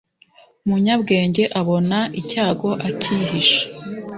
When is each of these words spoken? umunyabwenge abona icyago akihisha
umunyabwenge 0.65 1.43
abona 1.61 1.97
icyago 2.21 2.69
akihisha 2.87 3.61